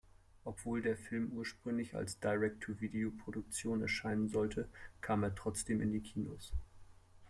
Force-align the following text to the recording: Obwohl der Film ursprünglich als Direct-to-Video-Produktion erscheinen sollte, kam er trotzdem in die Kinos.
Obwohl 0.45 0.81
der 0.81 0.97
Film 0.97 1.31
ursprünglich 1.33 1.95
als 1.95 2.19
Direct-to-Video-Produktion 2.19 3.83
erscheinen 3.83 4.29
sollte, 4.29 4.67
kam 4.99 5.21
er 5.21 5.35
trotzdem 5.35 5.79
in 5.79 5.91
die 5.91 6.01
Kinos. 6.01 6.51